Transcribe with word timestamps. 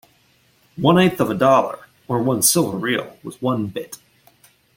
One 0.77 0.97
eighth 0.97 1.21
of 1.21 1.29
a 1.29 1.35
dollar 1.35 1.85
or 2.07 2.23
one 2.23 2.41
silver 2.41 2.75
real 2.75 3.19
was 3.21 3.39
one 3.39 3.67
"bit". 3.67 3.99